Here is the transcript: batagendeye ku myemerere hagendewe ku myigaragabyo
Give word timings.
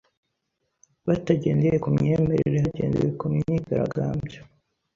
batagendeye 1.07 1.77
ku 1.83 1.89
myemerere 1.97 2.57
hagendewe 2.63 3.09
ku 3.19 3.25
myigaragabyo 3.33 4.41